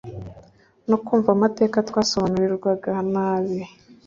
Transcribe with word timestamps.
no 0.89 0.97
kumva 1.05 1.29
amateka 1.35 1.77
twasobanurirwaga 1.89 2.91
nabi 3.13 3.59